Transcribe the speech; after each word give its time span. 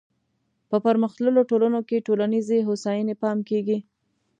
په 0.69 0.77
پرمختللو 0.85 1.41
ټولنو 1.51 1.79
کې 1.87 2.05
ټولنیزې 2.07 2.59
هوساینې 2.67 3.15
پام 3.23 3.37
کیږي. 3.49 3.77